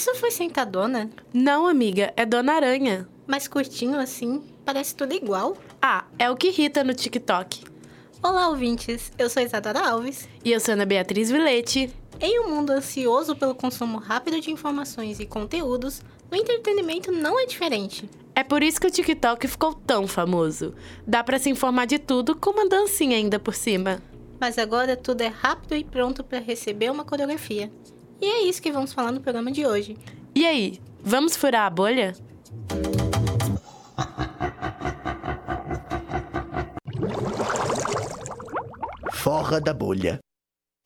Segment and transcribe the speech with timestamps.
[0.00, 1.10] Isso foi Sentadona?
[1.30, 3.06] Não, amiga, é Dona Aranha.
[3.26, 5.58] Mas curtinho assim, parece tudo igual.
[5.82, 7.64] Ah, é o que irrita no TikTok.
[8.22, 9.12] Olá, ouvintes.
[9.18, 10.26] Eu sou Isadora Alves.
[10.42, 11.94] E eu sou Ana Beatriz Vilete.
[12.18, 16.00] Em um mundo ansioso pelo consumo rápido de informações e conteúdos,
[16.32, 18.08] o entretenimento não é diferente.
[18.34, 20.74] É por isso que o TikTok ficou tão famoso.
[21.06, 24.02] Dá para se informar de tudo com uma dancinha ainda por cima.
[24.40, 27.70] Mas agora tudo é rápido e pronto para receber uma coreografia.
[28.20, 29.96] E é isso que vamos falar no programa de hoje.
[30.34, 32.14] E aí, vamos furar a bolha?
[39.14, 40.18] Forra da bolha.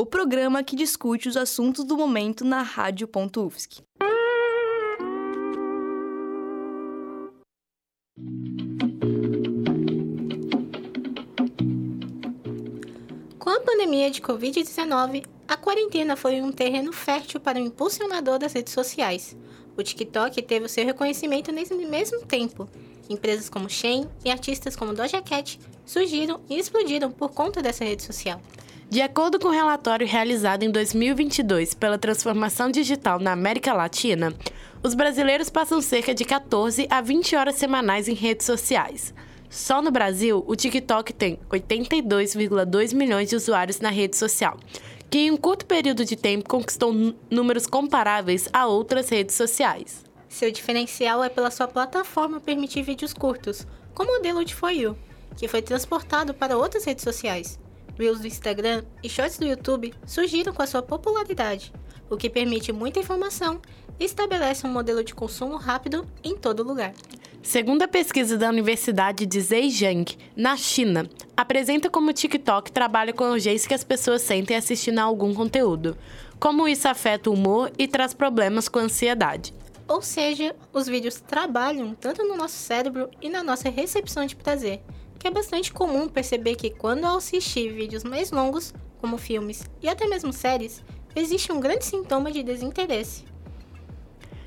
[0.01, 3.83] O programa que discute os assuntos do momento na Rádio.UFSC.
[13.39, 18.53] Com a pandemia de Covid-19, a quarentena foi um terreno fértil para o impulsionador das
[18.53, 19.37] redes sociais.
[19.77, 22.69] O TikTok teve o seu reconhecimento nesse mesmo tempo.
[23.11, 28.03] Empresas como Shein e artistas como Doja Cat surgiram e explodiram por conta dessa rede
[28.03, 28.41] social.
[28.89, 34.33] De acordo com o um relatório realizado em 2022 pela Transformação Digital na América Latina,
[34.83, 39.13] os brasileiros passam cerca de 14 a 20 horas semanais em redes sociais.
[39.51, 44.59] Só no Brasil, o TikTok tem 82,2 milhões de usuários na rede social,
[45.15, 46.93] que em um curto período de tempo conquistou
[47.31, 50.05] números comparáveis a outras redes sociais.
[50.29, 54.99] Seu diferencial é pela sua plataforma permitir vídeos curtos, como o modelo de For You,
[55.37, 57.61] que foi transportado para outras redes sociais.
[57.97, 61.73] Reels do Instagram e Shorts do YouTube surgiram com a sua popularidade,
[62.11, 63.63] o que permite muita informação
[64.01, 66.93] e estabelece um modelo de consumo rápido em todo lugar.
[67.45, 71.07] Segundo a pesquisa da Universidade de Zhejiang, na China,
[71.37, 75.35] apresenta como o TikTok trabalha com a urgência que as pessoas sentem assistindo a algum
[75.35, 75.95] conteúdo,
[76.41, 79.53] como isso afeta o humor e traz problemas com ansiedade.
[79.87, 84.81] Ou seja, os vídeos trabalham tanto no nosso cérebro e na nossa recepção de prazer,
[85.19, 89.89] que é bastante comum perceber que quando ao assistir vídeos mais longos, como filmes e
[89.89, 90.83] até mesmo séries,
[91.15, 93.34] existe um grande sintoma de desinteresse.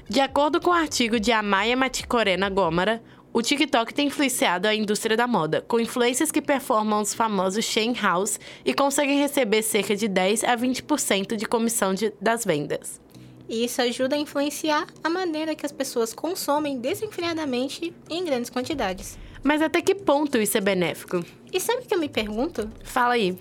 [0.09, 3.03] De acordo com o artigo de Amaya Maticorena Gomara,
[3.34, 7.94] o TikTok tem influenciado a indústria da moda, com influências que performam os famosos chain
[7.94, 13.01] house e conseguem receber cerca de 10 a 20% de comissão de, das vendas.
[13.50, 19.19] E isso ajuda a influenciar a maneira que as pessoas consomem desenfreadamente em grandes quantidades.
[19.43, 21.23] Mas até que ponto isso é benéfico?
[21.51, 22.69] E sabe o que eu me pergunto?
[22.83, 23.37] Fala aí.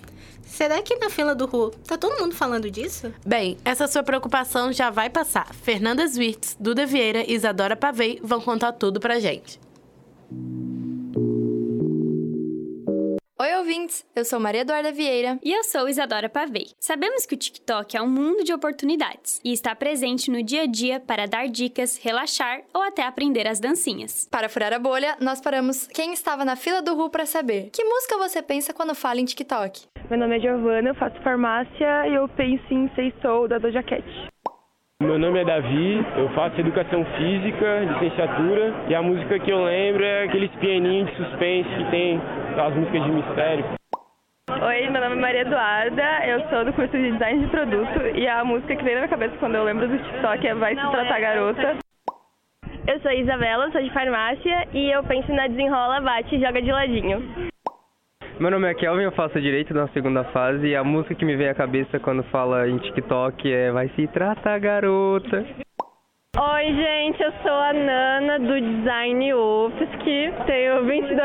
[0.46, 3.12] Será que na fila do Ru tá todo mundo falando disso?
[3.26, 5.52] Bem, essa sua preocupação já vai passar.
[5.52, 9.58] Fernanda Wirtz, Duda Vieira e Isadora Pavei vão contar tudo pra gente.
[13.38, 14.02] Oi, ouvintes!
[14.16, 15.38] Eu sou Maria Eduarda Vieira.
[15.44, 16.68] E eu sou Isadora Pavei.
[16.80, 20.66] Sabemos que o TikTok é um mundo de oportunidades e está presente no dia a
[20.66, 24.26] dia para dar dicas, relaxar ou até aprender as dancinhas.
[24.32, 27.84] Para furar a bolha, nós paramos quem estava na fila do Ru para saber que
[27.84, 29.82] música você pensa quando fala em TikTok.
[30.08, 33.82] Meu nome é Giovana, eu faço farmácia e eu penso em Sei Soul da Doja
[33.82, 34.02] Cat.
[35.02, 40.02] Meu nome é Davi, eu faço educação física, licenciatura, e a música que eu lembro
[40.02, 42.18] é aqueles pianinhos de suspense que tem
[42.58, 43.64] as músicas de mistério.
[44.48, 48.26] Oi, meu nome é Maria Eduarda, eu sou do curso de design de produto e
[48.26, 50.80] a música que vem na minha cabeça quando eu lembro do TikTok é Vai Se
[50.80, 51.76] Tratar Garota.
[52.86, 56.70] Eu sou Isabela, sou de farmácia e eu penso na desenrola, bate e joga de
[56.70, 57.50] ladinho.
[58.38, 61.36] Meu nome é Kelvin, eu faço direito na segunda fase e a música que me
[61.36, 65.44] vem à cabeça quando fala em TikTok é Vai se tratar garota.
[66.38, 71.18] Oi, gente, eu sou a Nana do Design UFSC, tenho 22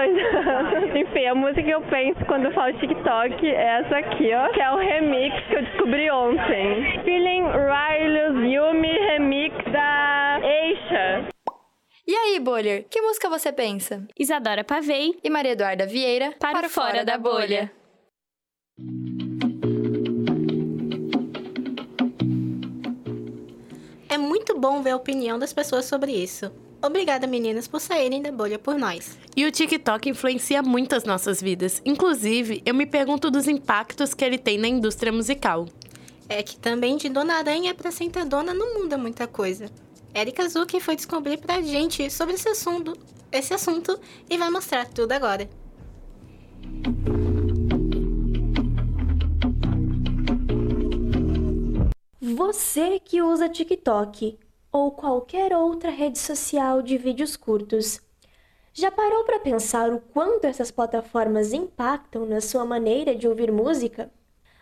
[0.48, 0.96] anos.
[0.96, 4.62] Enfim, a música que eu penso quando eu falo TikTok é essa aqui, ó, que
[4.62, 7.04] é o remix que eu descobri ontem.
[7.04, 11.28] Feeling Riley's Yumi Remix da Eixa.
[12.08, 14.08] E aí, Bolher, que música você pensa?
[14.18, 17.70] Isadora Pavei e Maria Eduarda Vieira para, para fora, fora da bolha.
[18.80, 19.21] É
[24.62, 26.52] bom ver a opinião das pessoas sobre isso.
[26.84, 29.18] Obrigada, meninas, por saírem da bolha por nós.
[29.36, 31.82] E o TikTok influencia muito as nossas vidas.
[31.84, 35.68] Inclusive, eu me pergunto dos impactos que ele tem na indústria musical.
[36.30, 39.66] É que também de Dona Aranha para Sentadona não muda muita coisa.
[40.14, 42.96] Erika Zuki foi descobrir pra gente sobre esse assunto,
[43.32, 44.00] esse assunto
[44.30, 45.50] e vai mostrar tudo agora.
[52.22, 54.38] Você que usa TikTok
[54.72, 58.00] ou qualquer outra rede social de vídeos curtos,
[58.74, 64.10] já parou para pensar o quanto essas plataformas impactam na sua maneira de ouvir música?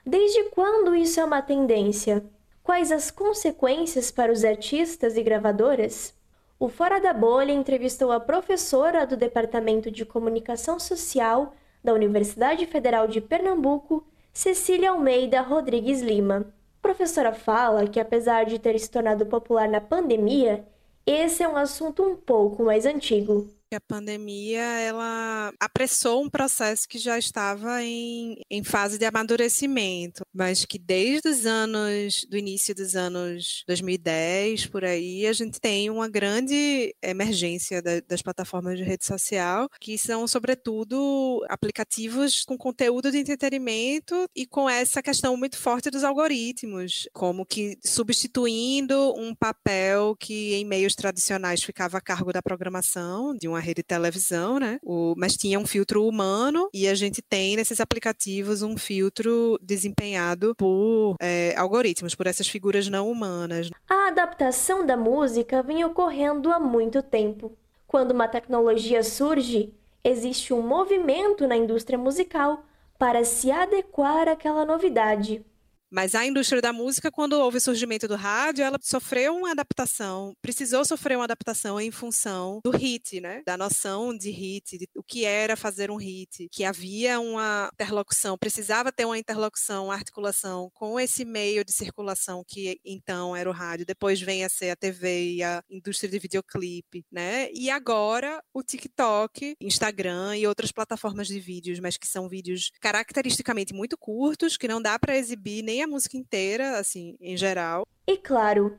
[0.03, 2.25] Desde quando isso é uma tendência?
[2.63, 6.15] Quais as consequências para os artistas e gravadoras?
[6.59, 11.53] O Fora da Bolha entrevistou a professora do Departamento de Comunicação Social
[11.83, 16.51] da Universidade Federal de Pernambuco, Cecília Almeida Rodrigues Lima.
[16.79, 20.65] A professora fala que, apesar de ter se tornado popular na pandemia,
[21.05, 26.97] esse é um assunto um pouco mais antigo a pandemia ela apressou um processo que
[26.97, 32.95] já estava em, em fase de amadurecimento, mas que desde os anos do início dos
[32.95, 39.05] anos 2010 por aí a gente tem uma grande emergência da, das plataformas de rede
[39.05, 45.91] social, que são sobretudo aplicativos com conteúdo de entretenimento e com essa questão muito forte
[45.91, 52.41] dos algoritmos, como que substituindo um papel que em meios tradicionais ficava a cargo da
[52.41, 54.79] programação de uma uma rede de televisão, né?
[54.81, 60.55] O, mas tinha um filtro humano e a gente tem nesses aplicativos um filtro desempenhado
[60.55, 63.69] por é, algoritmos, por essas figuras não humanas.
[63.87, 67.51] A adaptação da música vem ocorrendo há muito tempo.
[67.85, 69.73] Quando uma tecnologia surge,
[70.03, 72.63] existe um movimento na indústria musical
[72.97, 75.43] para se adequar àquela novidade.
[75.91, 80.33] Mas a indústria da música, quando houve o surgimento do rádio, ela sofreu uma adaptação,
[80.41, 83.41] precisou sofrer uma adaptação em função do hit, né?
[83.45, 88.37] Da noção de hit, de o que era fazer um hit, que havia uma interlocução,
[88.37, 93.53] precisava ter uma interlocução, uma articulação com esse meio de circulação que então era o
[93.53, 97.49] rádio, depois vem a ser a TV e a indústria de videoclipe, né?
[97.51, 103.73] E agora o TikTok, Instagram e outras plataformas de vídeos, mas que são vídeos caracteristicamente
[103.73, 107.85] muito curtos, que não dá para exibir nem a música inteira, assim, em geral.
[108.07, 108.77] E claro,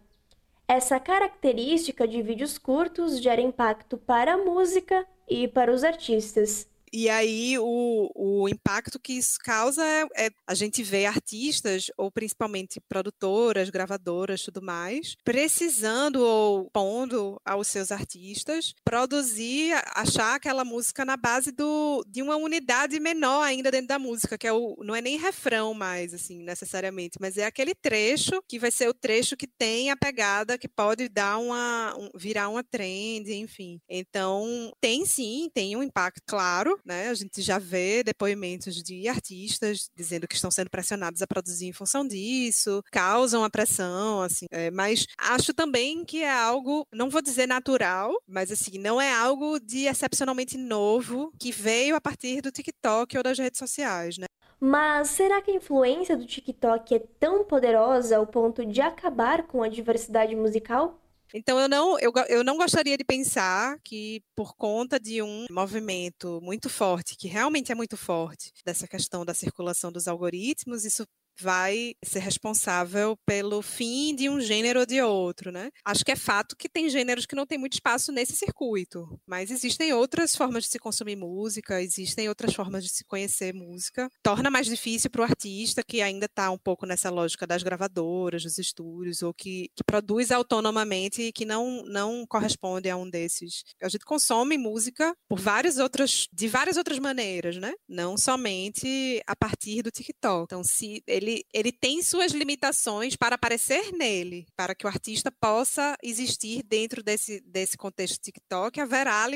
[0.67, 6.69] essa característica de vídeos curtos gera impacto para a música e para os artistas.
[6.93, 12.11] E aí o, o impacto que isso causa é, é, a gente vê artistas, ou
[12.11, 21.05] principalmente produtoras, gravadoras, tudo mais, precisando ou pondo aos seus artistas produzir, achar aquela música
[21.05, 24.95] na base do, de uma unidade menor ainda dentro da música, que é o, não
[24.95, 29.37] é nem refrão mais, assim, necessariamente, mas é aquele trecho que vai ser o trecho
[29.37, 33.81] que tem a pegada que pode dar uma, um, virar uma trend, enfim.
[33.89, 37.09] Então, tem sim, tem um impacto, claro, né?
[37.09, 41.73] A gente já vê depoimentos de artistas dizendo que estão sendo pressionados a produzir em
[41.73, 44.47] função disso, causam a pressão, assim.
[44.51, 49.13] É, mas acho também que é algo, não vou dizer natural, mas assim, não é
[49.13, 54.27] algo de excepcionalmente novo que veio a partir do TikTok ou das redes sociais, né?
[54.63, 59.63] Mas será que a influência do TikTok é tão poderosa ao ponto de acabar com
[59.63, 61.01] a diversidade musical?
[61.35, 66.41] Então eu não, eu, eu não gostaria de pensar que por conta de um movimento
[66.43, 71.07] muito forte, que realmente é muito forte, dessa questão da circulação dos algoritmos, isso
[71.41, 75.71] vai ser responsável pelo fim de um gênero ou de outro, né?
[75.85, 79.51] Acho que é fato que tem gêneros que não têm muito espaço nesse circuito, mas
[79.51, 84.09] existem outras formas de se consumir música, existem outras formas de se conhecer música.
[84.23, 88.43] Torna mais difícil para o artista que ainda está um pouco nessa lógica das gravadoras,
[88.43, 93.63] dos estúdios, ou que, que produz autonomamente e que não, não corresponde a um desses.
[93.83, 97.73] A gente consome música por várias outras, de várias outras maneiras, né?
[97.89, 100.45] Não somente a partir do TikTok.
[100.45, 105.31] Então, se ele ele, ele tem suas limitações para aparecer nele, para que o artista
[105.31, 109.27] possa existir dentro desse, desse contexto TikTok, haverá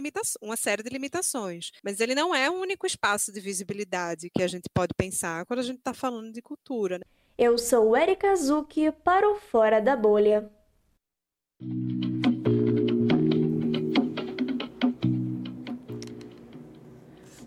[0.42, 1.70] uma série de limitações.
[1.82, 5.60] Mas ele não é o único espaço de visibilidade que a gente pode pensar quando
[5.60, 6.98] a gente está falando de cultura.
[6.98, 7.04] Né?
[7.38, 10.50] Eu sou Erika Zuki para o Fora da Bolha.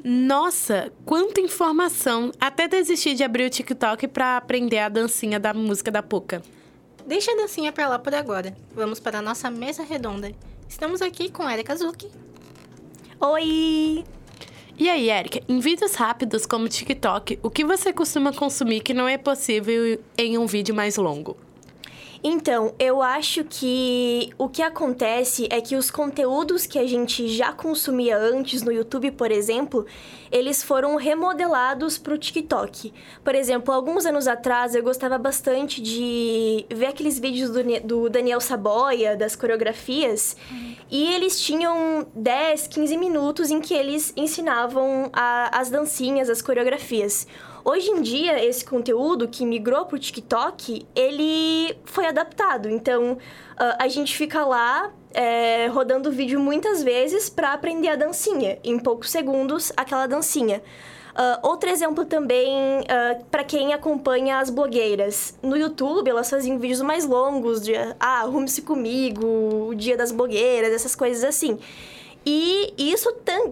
[0.09, 2.31] Nossa, quanta informação!
[2.39, 6.41] Até desisti de abrir o TikTok para aprender a dancinha da música da Puka.
[7.05, 8.55] Deixa a dancinha pra lá por agora.
[8.73, 10.31] Vamos para a nossa mesa redonda.
[10.69, 12.09] Estamos aqui com Erika Zuki.
[13.19, 14.05] Oi!
[14.79, 19.09] E aí, Erika, em vídeos rápidos como TikTok, o que você costuma consumir que não
[19.09, 21.35] é possível em um vídeo mais longo?
[22.23, 27.51] Então, eu acho que o que acontece é que os conteúdos que a gente já
[27.51, 29.85] consumia antes no YouTube, por exemplo,
[30.31, 32.93] eles foram remodelados para o TikTok.
[33.23, 38.41] Por exemplo, alguns anos atrás eu gostava bastante de ver aqueles vídeos do, do Daniel
[38.41, 40.75] Saboia, das coreografias, uhum.
[40.89, 47.27] e eles tinham 10, 15 minutos em que eles ensinavam a, as dancinhas, as coreografias.
[47.69, 52.69] Hoje em dia, esse conteúdo que migrou pro TikTok, ele foi adaptado.
[52.69, 53.17] Então,
[53.57, 58.57] ah, a gente fica lá é, rodando o vídeo muitas vezes para aprender a dancinha.
[58.63, 60.63] Em poucos segundos, aquela dancinha.
[61.11, 65.37] Uh, outro exemplo também, uh, para quem acompanha as blogueiras.
[65.43, 70.71] No YouTube, elas faziam vídeos mais longos de, ah, arrume-se comigo, o dia das blogueiras,
[70.71, 71.59] essas coisas assim.
[72.25, 73.11] E isso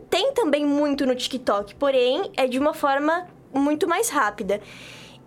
[0.10, 3.26] tem também muito no TikTok, porém é de uma forma
[3.56, 4.62] muito mais rápida.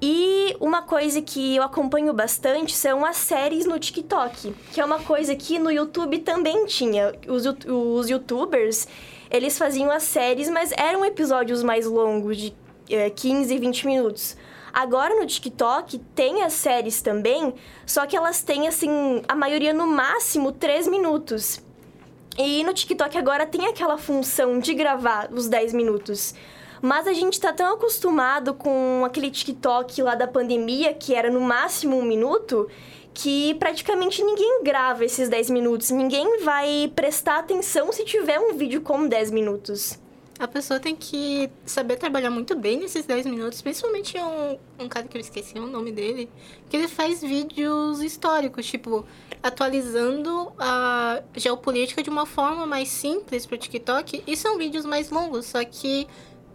[0.01, 5.01] E uma coisa que eu acompanho bastante são as séries no TikTok, que é uma
[5.01, 7.13] coisa que no YouTube também tinha.
[7.27, 8.87] Os, os youtubers,
[9.29, 12.55] eles faziam as séries, mas eram episódios mais longos, de
[12.89, 14.37] é, 15, 20 minutos.
[14.73, 17.55] Agora no TikTok tem as séries também,
[17.85, 21.61] só que elas têm, assim, a maioria no máximo 3 minutos.
[22.39, 26.35] E no TikTok agora tem aquela função de gravar os 10 minutos.
[26.81, 31.41] Mas a gente tá tão acostumado com aquele TikTok lá da pandemia, que era no
[31.41, 32.69] máximo um minuto,
[33.13, 35.91] que praticamente ninguém grava esses 10 minutos.
[35.91, 39.99] Ninguém vai prestar atenção se tiver um vídeo com 10 minutos.
[40.39, 45.09] A pessoa tem que saber trabalhar muito bem nesses 10 minutos, principalmente um, um cara
[45.09, 46.31] que eu esqueci o nome dele,
[46.71, 49.05] que ele faz vídeos históricos, tipo,
[49.43, 54.23] atualizando a geopolítica de uma forma mais simples pro TikTok.
[54.25, 56.07] E são vídeos mais longos, só que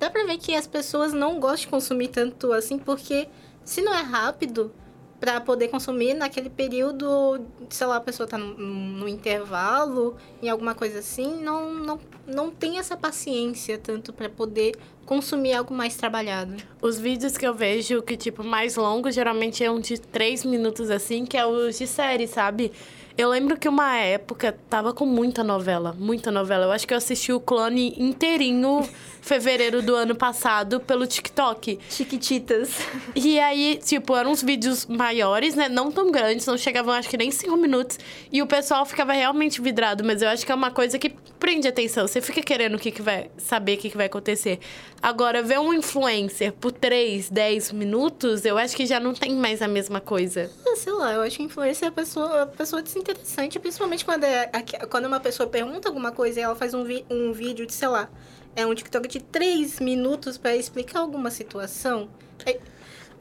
[0.03, 3.27] dá pra ver que as pessoas não gostam de consumir tanto assim, porque
[3.63, 4.71] se não é rápido
[5.17, 10.75] para poder consumir naquele período, sei lá, a pessoa tá no, no, intervalo, em alguma
[10.75, 16.57] coisa assim, não, não, não tem essa paciência tanto para poder consumir algo mais trabalhado.
[16.81, 20.89] Os vídeos que eu vejo que, tipo, mais longos, geralmente é um de três minutos,
[20.89, 22.73] assim, que é os de série, sabe?
[23.15, 26.65] Eu lembro que uma época tava com muita novela, muita novela.
[26.65, 28.81] Eu acho que eu assisti o clone inteirinho
[29.23, 31.79] fevereiro do ano passado pelo TikTok.
[31.89, 32.77] Chiquititas.
[33.15, 35.69] E aí, tipo, eram uns vídeos maiores, né?
[35.69, 37.97] Não tão grandes, não chegavam acho que nem cinco minutos.
[38.31, 41.67] E o pessoal ficava realmente vidrado, mas eu acho que é uma coisa que prende
[41.67, 42.05] atenção.
[42.05, 44.59] Você fica querendo o que, que vai saber o que, que vai acontecer.
[45.01, 49.61] Agora, ver um influencer por 3, 10 minutos, eu acho que já não tem mais
[49.61, 50.51] a mesma coisa.
[50.67, 54.25] Ah, sei lá, eu acho que influencer é a pessoa, a pessoa desinteressante, principalmente quando,
[54.25, 54.49] é,
[54.89, 57.87] quando uma pessoa pergunta alguma coisa e ela faz um, vi, um vídeo de, sei
[57.87, 58.09] lá,
[58.55, 62.09] é um TikTok de 3 minutos para explicar alguma situação.
[62.45, 62.59] É,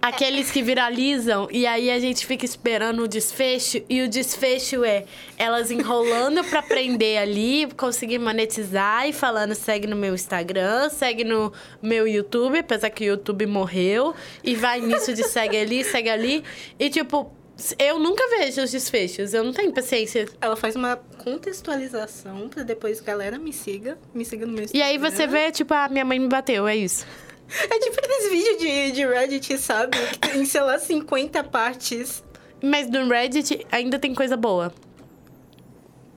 [0.02, 5.04] Aqueles que viralizam e aí a gente fica esperando o desfecho e o desfecho é
[5.38, 11.52] elas enrolando para aprender ali, conseguir monetizar e falando segue no meu Instagram, segue no
[11.80, 14.12] meu YouTube, apesar que o YouTube morreu
[14.42, 16.42] e vai nisso de segue ali, segue ali
[16.80, 17.30] e tipo
[17.78, 20.28] eu nunca vejo os desfechos, eu não tenho paciência.
[20.40, 24.86] Ela faz uma contextualização pra depois galera me siga, me siga no meu Instagram.
[24.86, 27.06] E aí você vê, tipo, a ah, minha mãe me bateu, é isso.
[27.48, 29.98] É tipo aqueles vídeos de, de Reddit, sabe?
[30.12, 32.24] Que tem, sei lá, 50 partes.
[32.62, 34.72] Mas no Reddit ainda tem coisa boa.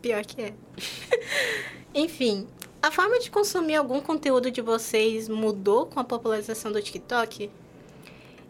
[0.01, 0.53] Pior que é.
[1.93, 2.47] Enfim,
[2.81, 7.49] a forma de consumir algum conteúdo de vocês mudou com a popularização do TikTok?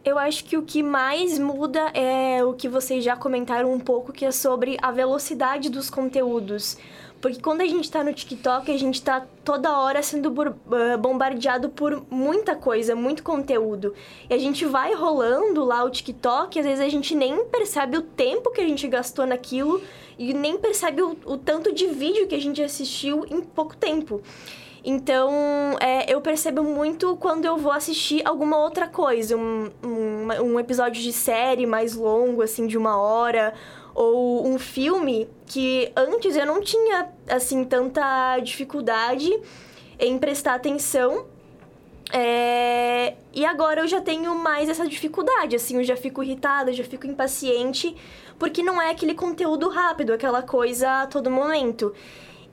[0.05, 4.13] Eu acho que o que mais muda é o que vocês já comentaram um pouco,
[4.13, 6.77] que é sobre a velocidade dos conteúdos.
[7.19, 11.69] Porque quando a gente tá no TikTok, a gente tá toda hora sendo ah, bombardeado
[11.69, 13.95] por muita coisa, muito conteúdo.
[14.29, 18.03] E a gente vai rolando lá o TikTok, às vezes a gente nem percebe o
[18.03, 19.81] tempo que a gente gastou naquilo
[20.19, 24.21] e nem percebe o, o tanto de vídeo que a gente assistiu em pouco tempo.
[24.87, 25.33] Então,
[25.81, 31.01] é, eu percebo muito quando eu vou assistir alguma outra coisa, um, um, um episódio
[31.01, 33.55] de série mais longo, assim, de uma hora,
[33.95, 39.35] ou um filme que antes eu não tinha, assim, tanta dificuldade
[39.99, 41.25] em prestar atenção.
[42.13, 43.15] É...
[43.33, 47.07] E agora eu já tenho mais essa dificuldade, assim, eu já fico irritada, já fico
[47.07, 47.95] impaciente,
[48.37, 51.91] porque não é aquele conteúdo rápido, aquela coisa a todo momento.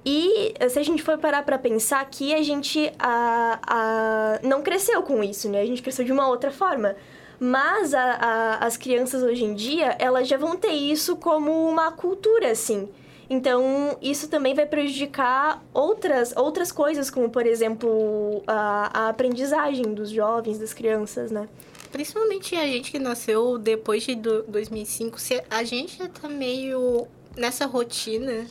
[0.05, 5.03] E se a gente for parar para pensar que a gente a, a, não cresceu
[5.03, 5.61] com isso, né?
[5.61, 6.97] A gente cresceu de uma outra forma.
[7.39, 11.93] Mas a, a, as crianças hoje em dia, elas já vão ter isso como uma
[11.93, 12.89] cultura, assim.
[13.31, 20.11] Então, isso também vai prejudicar outras, outras coisas, como, por exemplo, a, a aprendizagem dos
[20.11, 21.49] jovens, das crianças, né?
[21.91, 27.07] Principalmente a gente que nasceu depois de 2005, se a gente já tá meio
[27.37, 28.47] nessa rotina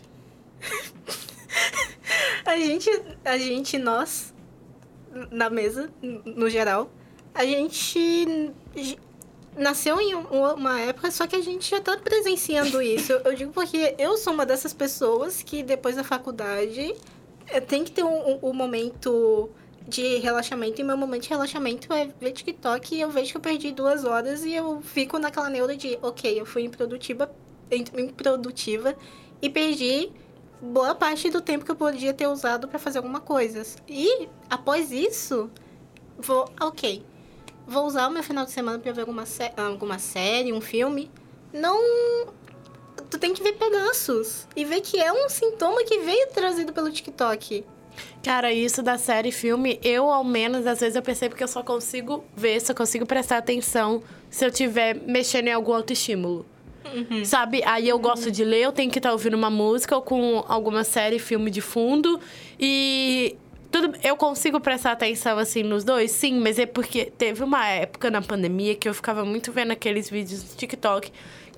[2.45, 2.89] a gente,
[3.23, 4.33] a gente, nós,
[5.29, 6.91] na mesa, no geral,
[7.33, 8.53] a gente
[9.57, 13.13] nasceu em uma época, só que a gente já tá presenciando isso.
[13.13, 16.95] Eu digo porque eu sou uma dessas pessoas que depois da faculdade
[17.47, 19.49] eh, tem que ter um, um, um momento
[19.87, 20.79] de relaxamento.
[20.79, 24.05] E meu momento de relaxamento é ver TikTok e eu vejo que eu perdi duas
[24.05, 27.29] horas e eu fico naquela neura de, ok, eu fui improdutiva,
[27.97, 28.95] improdutiva
[29.41, 30.11] e perdi
[30.61, 33.63] boa parte do tempo que eu podia ter usado para fazer alguma coisa.
[33.87, 35.49] E após isso,
[36.17, 37.03] vou, ok,
[37.67, 41.09] vou usar o meu final de semana pra ver alguma, sé alguma série, um filme.
[41.51, 41.77] Não.
[43.09, 46.91] Tu tem que ver pedaços e ver que é um sintoma que veio trazido pelo
[46.91, 47.65] TikTok.
[48.23, 51.61] Cara, isso da série filme, eu ao menos, às vezes eu percebo que eu só
[51.61, 56.45] consigo ver, só consigo prestar atenção se eu estiver mexendo em algum outro estímulo.
[56.93, 57.25] Uhum.
[57.25, 57.61] Sabe?
[57.65, 60.83] Aí eu gosto de ler, eu tenho que estar ouvindo uma música ou com alguma
[60.83, 62.19] série, filme de fundo.
[62.59, 63.35] E
[63.71, 68.11] tudo, eu consigo prestar atenção assim nos dois, sim, mas é porque teve uma época
[68.11, 71.11] na pandemia que eu ficava muito vendo aqueles vídeos do TikTok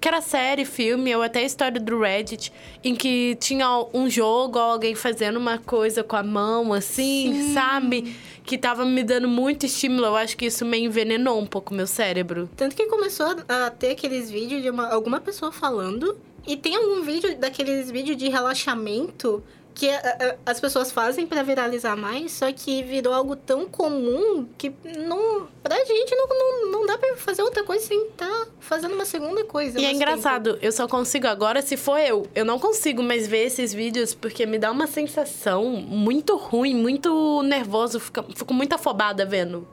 [0.03, 2.51] que era série, filme, ou até história do Reddit,
[2.83, 7.53] em que tinha um jogo, alguém fazendo uma coisa com a mão, assim, Sim.
[7.53, 8.13] sabe?
[8.43, 10.07] Que tava me dando muito estímulo.
[10.07, 12.49] Eu acho que isso me envenenou um pouco meu cérebro.
[12.53, 16.17] Tanto que começou a ter aqueles vídeos de uma, alguma pessoa falando.
[16.45, 19.41] E tem algum vídeo daqueles vídeos de relaxamento
[19.73, 24.47] que a, a, as pessoas fazem para viralizar mais, só que virou algo tão comum
[24.57, 28.47] que não, pra gente não, não, não dá pra fazer outra coisa sem estar tá
[28.59, 29.79] fazendo uma segunda coisa.
[29.79, 30.65] E é engraçado, tempo.
[30.65, 32.27] eu só consigo agora se for eu.
[32.35, 37.41] Eu não consigo mais ver esses vídeos porque me dá uma sensação muito ruim, muito
[37.43, 37.99] nervoso.
[37.99, 39.67] Fico, fico muito afobada vendo.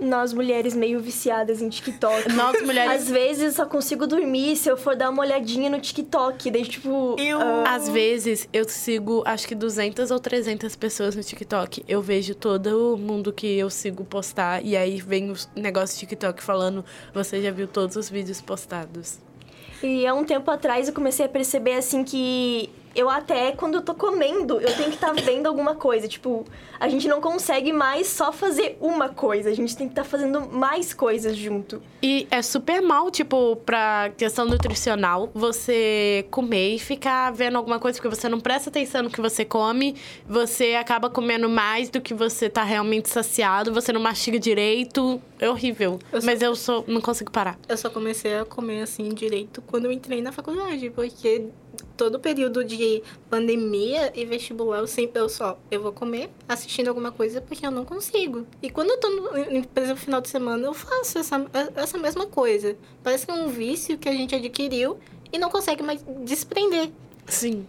[0.00, 2.30] Nós mulheres meio viciadas em TikTok.
[2.34, 5.80] Nós mulheres- Às vezes eu só consigo dormir se eu for dar uma olhadinha no
[5.80, 6.50] TikTok.
[6.50, 7.16] Daí, tipo.
[7.40, 11.84] ah, Às vezes eu sigo acho que 200 ou 300 pessoas no TikTok.
[11.88, 16.42] Eu vejo todo mundo que eu sigo postar e aí vem os negócios do TikTok
[16.42, 19.18] falando: você já viu todos os vídeos postados.
[19.82, 23.82] E há um tempo atrás eu comecei a perceber assim que eu até quando eu
[23.82, 26.06] tô comendo, eu tenho que estar vendo alguma coisa.
[26.08, 26.44] Tipo,
[26.80, 30.48] a gente não consegue mais só fazer uma coisa, a gente tem que estar fazendo
[30.48, 31.82] mais coisas junto.
[32.02, 37.98] E é super mal, tipo, pra questão nutricional, você comer e ficar vendo alguma coisa,
[38.00, 42.14] porque você não presta atenção no que você come, você acaba comendo mais do que
[42.14, 45.20] você tá realmente saciado, você não mastiga direito.
[45.40, 45.98] É horrível.
[46.12, 47.58] Eu só- Mas eu sou, não consigo parar.
[47.68, 51.46] Eu só comecei a comer assim direito quando eu entrei na faculdade, porque
[51.96, 56.88] todo o período de pandemia e vestibular eu sempre eu só eu vou comer assistindo
[56.88, 58.46] alguma coisa porque eu não consigo.
[58.62, 59.22] E quando eu tô no,
[59.66, 62.76] por exemplo, final de semana, eu faço essa, essa mesma coisa.
[63.02, 64.98] Parece que é um vício que a gente adquiriu
[65.32, 66.90] e não consegue mais desprender.
[67.26, 67.66] Sim.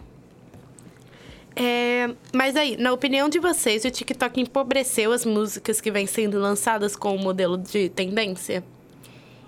[1.55, 6.39] É, mas aí, na opinião de vocês, o TikTok empobreceu as músicas que vêm sendo
[6.39, 8.63] lançadas com o modelo de tendência?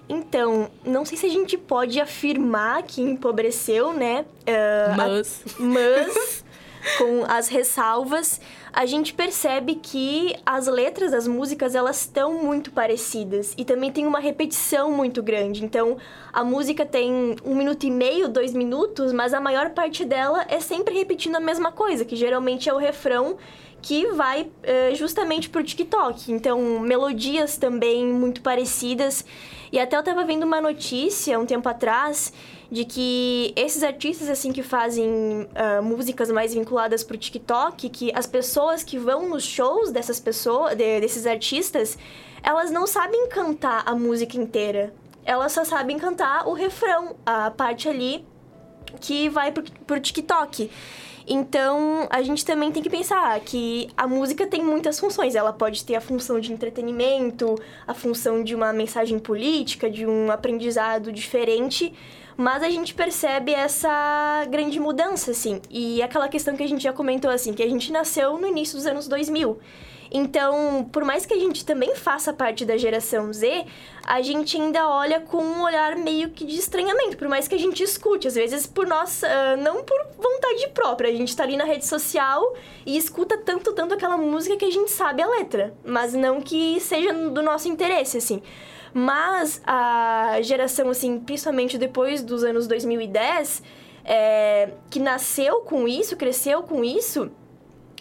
[0.10, 4.26] Então, não sei se a gente pode afirmar que empobreceu, né?
[4.48, 5.44] Ah, a- Mas.
[5.58, 6.44] mas
[6.98, 8.42] com as ressalvas,
[8.74, 14.06] a gente percebe que as letras das músicas elas estão muito parecidas e também tem
[14.08, 15.64] uma repetição muito grande.
[15.64, 15.98] Então,
[16.34, 20.60] a música tem um minuto e meio, dois minutos, mas a maior parte dela é
[20.60, 23.38] sempre repetindo a mesma coisa, que geralmente é o refrão
[23.82, 26.32] que vai eh, justamente pro TikTok.
[26.32, 29.26] Então, melodias também muito parecidas.
[29.72, 32.32] E até eu tava vendo uma notícia um tempo atrás
[32.70, 38.26] de que esses artistas assim que fazem ah, músicas mais vinculadas pro TikTok, que as
[38.26, 41.98] pessoas que vão nos shows dessas pessoas, de- desses artistas,
[42.44, 44.94] elas não sabem cantar a música inteira.
[45.26, 48.26] Elas só sabem cantar o refrão, a parte ali
[49.00, 50.70] que vai pro, pro TikTok.
[51.28, 55.36] Então, a gente também tem que pensar que a música tem muitas funções.
[55.36, 57.56] Ela pode ter a função de entretenimento,
[57.88, 61.94] a função de uma mensagem política, de um aprendizado diferente,
[62.38, 65.62] mas a gente percebe essa grande mudança, assim.
[65.70, 68.76] E aquela questão que a gente já comentou, assim, que a gente nasceu no início
[68.76, 69.60] dos anos 2000.
[70.14, 73.66] Então, por mais que a gente também faça parte da geração Z,
[74.06, 77.58] a gente ainda olha com um olhar meio que de estranhamento, por mais que a
[77.58, 81.56] gente escute, às vezes por nossa, ah, não por vontade própria, a gente tá ali
[81.56, 82.54] na rede social
[82.86, 86.78] e escuta tanto, tanto aquela música que a gente sabe a letra, mas não que
[86.82, 88.42] seja do nosso interesse, assim.
[88.94, 93.64] Mas a geração, assim, principalmente depois dos anos 2010,
[94.04, 97.32] é, que nasceu com isso, cresceu com isso,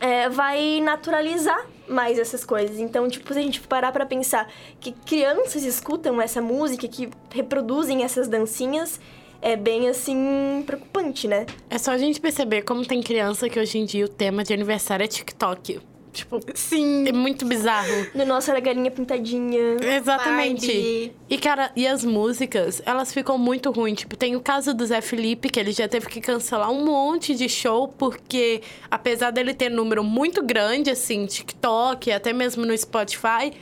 [0.01, 2.79] é, vai naturalizar mais essas coisas.
[2.79, 8.05] Então, tipo, se a gente parar pra pensar que crianças escutam essa música, que reproduzem
[8.05, 9.01] essas dancinhas,
[9.43, 11.47] é bem, assim, preocupante, né?
[11.69, 14.53] É só a gente perceber como tem criança que hoje em dia o tema de
[14.53, 15.81] aniversário é TikTok.
[16.13, 17.07] Tipo, sim.
[17.07, 18.07] É muito bizarro.
[18.15, 19.77] No nosso era galinha pintadinha.
[19.81, 20.67] Exatamente.
[20.67, 21.13] Barbie.
[21.29, 24.01] E, cara, e as músicas, elas ficam muito ruins.
[24.01, 27.35] Tipo, tem o caso do Zé Felipe, que ele já teve que cancelar um monte
[27.35, 33.53] de show, porque apesar dele ter número muito grande, assim, TikTok, até mesmo no Spotify,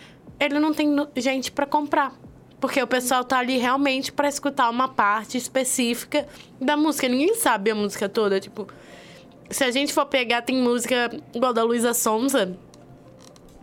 [0.40, 2.14] ele não tem gente pra comprar.
[2.60, 6.26] Porque o pessoal tá ali realmente pra escutar uma parte específica
[6.60, 7.06] da música.
[7.08, 8.66] Ninguém sabe a música toda, tipo...
[9.50, 12.56] Se a gente for pegar, tem música igual da Luísa Sonza,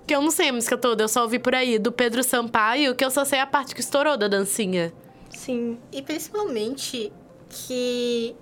[0.08, 2.96] Que eu não sei a música toda, eu só ouvi por aí, do Pedro Sampaio,
[2.96, 4.94] que eu só sei a parte que estourou da dancinha.
[5.30, 5.78] Sim.
[5.92, 7.12] E principalmente
[7.50, 8.36] que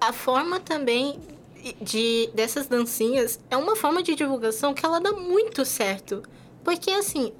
[0.00, 1.18] a forma também
[1.80, 6.22] de dessas dancinhas é uma forma de divulgação que ela dá muito certo.
[6.62, 7.32] Porque assim,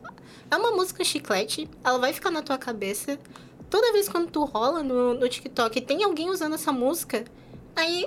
[0.51, 3.19] é uma música chiclete, ela vai ficar na tua cabeça.
[3.69, 7.25] Toda vez quando tu rola no, no TikTok e tem alguém usando essa música,
[7.75, 8.07] aí,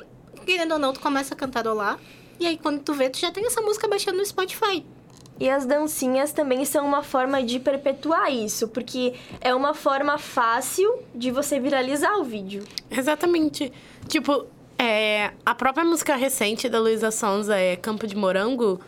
[0.50, 2.00] querendo ou não, tu começa a cantarolar.
[2.40, 4.84] E aí, quando tu vê, tu já tem essa música baixando no Spotify.
[5.40, 11.04] E as dancinhas também são uma forma de perpetuar isso, porque é uma forma fácil
[11.14, 12.64] de você viralizar o vídeo.
[12.90, 13.72] Exatamente.
[14.08, 18.82] Tipo, é, a própria música recente da Luísa Sonza é Campo de Morango.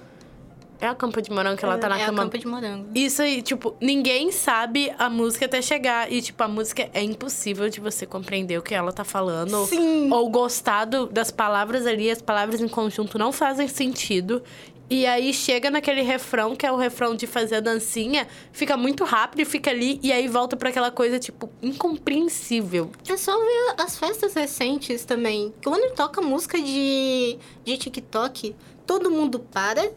[0.81, 2.21] É a Campo de Morango que ela tá na é cama.
[2.23, 2.87] a Campo de Morango.
[2.95, 6.11] Isso aí, tipo, ninguém sabe a música até chegar.
[6.11, 9.63] E, tipo, a música é impossível de você compreender o que ela tá falando.
[9.67, 10.11] Sim.
[10.11, 12.09] Ou, gostar do- das palavras ali.
[12.09, 14.41] As palavras em conjunto não fazem sentido.
[14.89, 19.05] E aí chega naquele refrão, que é o refrão de fazer a dancinha, fica muito
[19.05, 22.91] rápido e fica ali, e aí volta pra aquela coisa, tipo, incompreensível.
[23.07, 25.53] É só ver as festas recentes também.
[25.63, 29.91] Quando toca música de, de TikTok, todo mundo para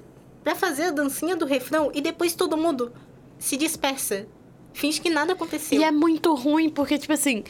[0.45, 2.93] pra fazer a dancinha do refrão e depois todo mundo
[3.39, 4.29] se dispersa.
[4.75, 5.81] Finge que nada aconteceu.
[5.81, 7.43] E é muito ruim, porque, tipo assim,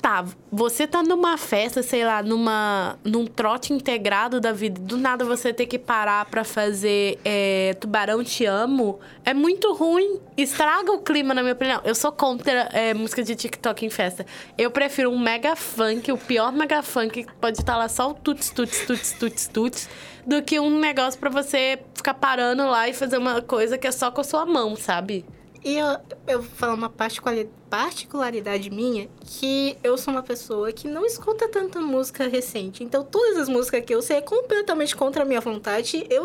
[0.00, 5.24] tá, você tá numa festa, sei lá, numa, num trote integrado da vida, do nada
[5.24, 10.20] você ter que parar pra fazer é, Tubarão Te Amo, é muito ruim.
[10.36, 11.80] Estraga o clima, na minha opinião.
[11.84, 14.24] Eu sou contra é, música de TikTok em festa.
[14.56, 18.14] Eu prefiro um mega funk, o pior mega funk, que pode estar lá só o
[18.14, 19.88] tuts, tuts, tuts, tuts, tuts,
[20.26, 23.92] do que um negócio pra você ficar parando lá e fazer uma coisa que é
[23.92, 25.24] só com a sua mão, sabe?
[25.66, 25.98] E eu,
[26.28, 31.48] eu vou falar uma particulari- particularidade minha, que eu sou uma pessoa que não escuta
[31.48, 32.84] tanta música recente.
[32.84, 36.06] Então, todas as músicas que eu sei é completamente contra a minha vontade.
[36.08, 36.22] Eu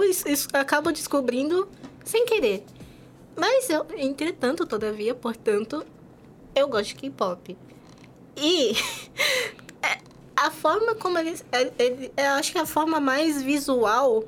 [0.53, 1.67] acabo descobrindo
[2.05, 2.63] sem querer.
[3.35, 5.83] Mas, eu, entretanto, todavia, portanto,
[6.53, 7.57] eu gosto de K-pop.
[8.37, 8.73] E
[9.81, 9.97] é,
[10.35, 11.43] a forma como eles...
[11.51, 14.23] é- é- Eu acho que a forma mais visual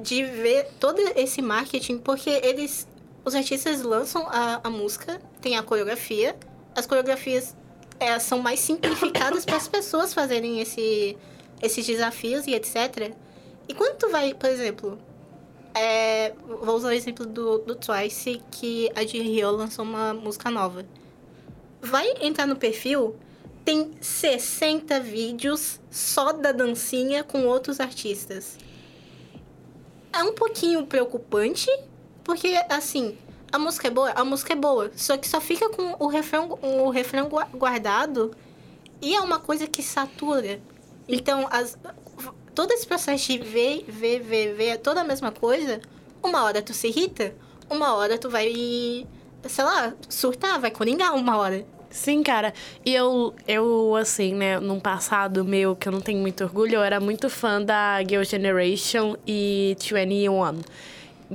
[0.00, 2.88] de ver todo esse marketing, porque eles
[3.24, 6.36] os artistas lançam a, a música, tem a coreografia.
[6.74, 7.56] As coreografias
[7.98, 11.16] é, são mais simplificadas para as pessoas fazerem esse,
[11.62, 13.12] esses desafios e etc.
[13.68, 14.98] E quando tu vai, por exemplo,
[15.74, 16.32] é,
[16.62, 20.84] vou usar o exemplo do, do Twice, que a Rio lançou uma música nova.
[21.80, 23.16] Vai entrar no perfil,
[23.64, 28.58] tem 60 vídeos só da dancinha com outros artistas.
[30.12, 31.68] É um pouquinho preocupante,
[32.24, 33.16] porque, assim,
[33.52, 34.90] a música é boa, a música é boa.
[34.96, 38.32] Só que só fica com o refrão, o refrão gua- guardado
[39.00, 40.60] e é uma coisa que satura.
[41.06, 41.78] Então, as,
[42.54, 45.80] todo esse processo de ver, ver, ver, ver, é toda a mesma coisa,
[46.22, 47.34] uma hora tu se irrita,
[47.68, 49.06] uma hora tu vai,
[49.46, 51.64] sei lá, surtar, vai coringar uma hora.
[51.90, 52.52] Sim, cara.
[52.84, 56.82] E eu, eu, assim, né, num passado meu que eu não tenho muito orgulho, eu
[56.82, 60.60] era muito fã da Girl Generation e 21.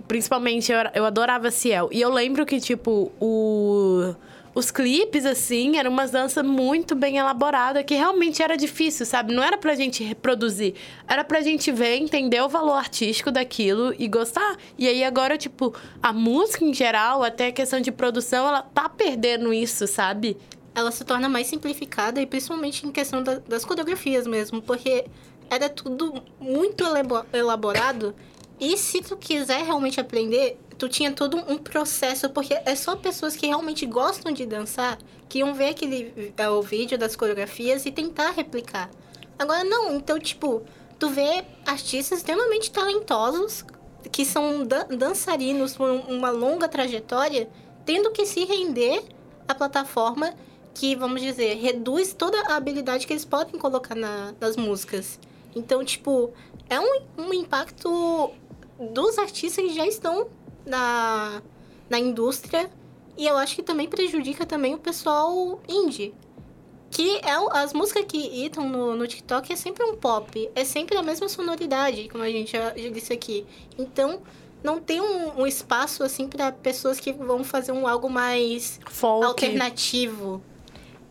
[0.07, 1.89] Principalmente, eu, eu adorava Ciel.
[1.91, 4.13] E eu lembro que, tipo, o,
[4.53, 9.33] os clipes, assim, eram umas danças muito bem elaboradas, que realmente era difícil, sabe?
[9.33, 10.73] Não era pra gente reproduzir.
[11.07, 14.57] Era pra gente ver, entender o valor artístico daquilo e gostar.
[14.77, 18.87] E aí, agora, tipo, a música em geral, até a questão de produção, ela tá
[18.89, 20.37] perdendo isso, sabe?
[20.75, 25.03] ela se torna mais simplificada e principalmente em questão da- das coreografias mesmo, porque
[25.49, 28.15] era tudo muito elabo- elaborado
[28.59, 33.35] e se tu quiser realmente aprender, tu tinha todo um processo, porque é só pessoas
[33.35, 37.91] que realmente gostam de dançar que iam ver aquele é, o vídeo das coreografias e
[37.91, 38.89] tentar replicar.
[39.37, 40.61] Agora não, então tipo,
[40.97, 43.63] tu vê artistas extremamente talentosos
[44.11, 47.49] que são dan- dançarinos por um- uma longa trajetória,
[47.85, 49.03] tendo que se render
[49.47, 50.33] à plataforma
[50.73, 55.19] que, vamos dizer, reduz toda a habilidade que eles podem colocar na- nas músicas.
[55.55, 56.31] Então, tipo,
[56.69, 58.31] é um, um impacto
[58.79, 60.27] dos artistas que já estão
[60.65, 61.41] na,
[61.89, 62.69] na indústria
[63.17, 66.13] e eu acho que também prejudica também o pessoal indie.
[66.91, 70.63] Que é o- as músicas que estão no, no TikTok é sempre um pop, é
[70.65, 73.45] sempre a mesma sonoridade, como a gente já, já disse aqui.
[73.77, 74.21] Então,
[74.63, 79.23] não tem um, um espaço assim para pessoas que vão fazer um algo mais Folk.
[79.25, 80.41] alternativo.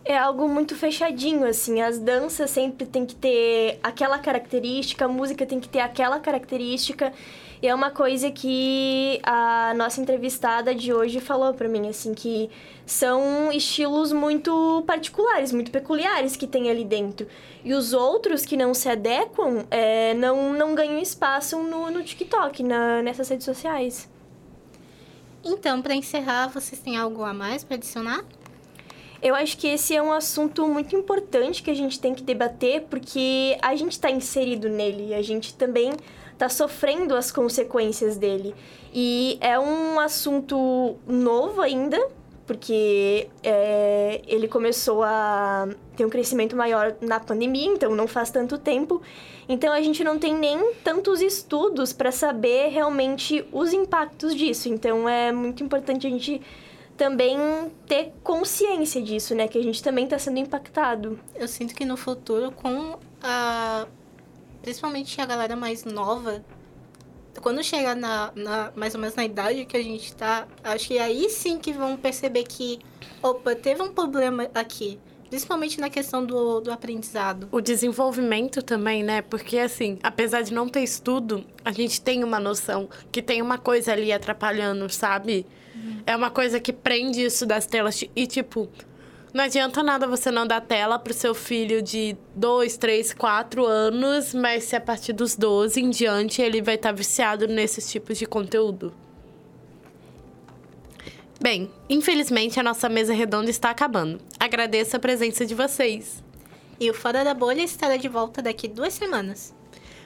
[0.05, 1.81] É algo muito fechadinho, assim.
[1.83, 7.13] As danças sempre tem que ter aquela característica, a música tem que ter aquela característica.
[7.61, 12.49] E é uma coisa que a nossa entrevistada de hoje falou pra mim, assim, que
[12.87, 17.27] são estilos muito particulares, muito peculiares que tem ali dentro.
[17.65, 22.63] E os outros que não se adequam é, não, não ganham espaço no, no TikTok,
[22.63, 24.09] na, nessas redes sociais.
[25.45, 28.25] Então, para encerrar, vocês têm algo a mais para adicionar?
[29.21, 32.83] Eu acho que esse é um assunto muito importante que a gente tem que debater,
[32.89, 35.93] porque a gente está inserido nele, a gente também
[36.39, 38.55] está sofrendo as consequências dele.
[38.95, 41.99] E é um assunto novo ainda,
[42.47, 48.57] porque é, ele começou a ter um crescimento maior na pandemia, então não faz tanto
[48.57, 49.03] tempo.
[49.49, 54.69] Então a gente não tem nem tantos estudos para saber realmente os impactos disso.
[54.69, 56.41] Então é muito importante a gente
[56.97, 57.37] também
[57.87, 59.49] ter consciência disso, né?
[59.49, 61.19] Que a gente também está sendo impactado.
[61.35, 63.87] Eu sinto que no futuro, com a.
[64.63, 66.45] Principalmente a galera mais nova,
[67.41, 70.99] quando chegar na, na, mais ou menos na idade que a gente tá, acho que
[70.99, 72.79] aí sim que vão perceber que,
[73.23, 74.99] opa, teve um problema aqui.
[75.29, 77.49] Principalmente na questão do, do aprendizado.
[77.53, 79.21] O desenvolvimento também, né?
[79.21, 83.59] Porque, assim, apesar de não ter estudo, a gente tem uma noção que tem uma
[83.59, 85.45] coisa ali atrapalhando, sabe?
[85.75, 86.03] Uhum.
[86.07, 88.03] É uma coisa que prende isso das telas.
[88.17, 88.71] E, tipo,
[89.39, 94.35] não adianta nada você não dar tela pro seu filho de 2, 3, 4 anos,
[94.35, 98.19] mas se a partir dos 12 em diante ele vai estar tá viciado nesses tipos
[98.19, 98.93] de conteúdo.
[101.41, 104.21] Bem, infelizmente a nossa mesa redonda está acabando.
[104.41, 106.21] Agradeço a presença de vocês.
[106.81, 109.55] E o Fora da Bolha estará de volta daqui duas semanas.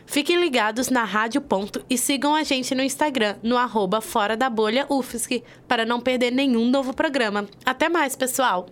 [0.04, 4.50] Fiquem ligados na Rádio Ponto e sigam a gente no Instagram, no arroba Fora da
[4.50, 7.48] Bolha UFSC, para não perder nenhum novo programa.
[7.64, 8.66] Até mais, pessoal!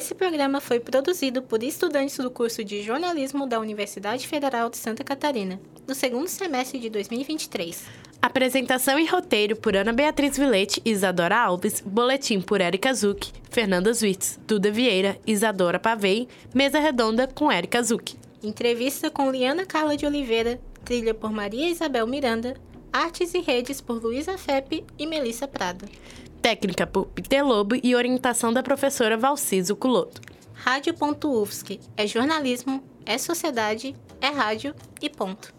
[0.00, 5.04] Esse programa foi produzido por estudantes do curso de jornalismo da Universidade Federal de Santa
[5.04, 7.84] Catarina, no segundo semestre de 2023.
[8.22, 13.92] Apresentação e roteiro por Ana Beatriz Vilete e Isadora Alves, boletim por Erika Zucchi, Fernanda
[13.92, 18.16] Zwitz, Duda Vieira, Isadora Pavei, mesa redonda com Erika Zucchi.
[18.42, 22.56] Entrevista com Liana Carla de Oliveira, trilha por Maria Isabel Miranda,
[22.90, 25.84] artes e redes por Luísa Fepe e Melissa Prado
[26.40, 30.20] técnica por Peter Lobo e orientação da professora Valciso Culoto.
[30.54, 35.54] Rádio.UFSC é jornalismo, é sociedade, é rádio e ponto.